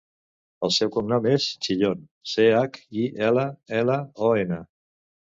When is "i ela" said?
3.01-3.43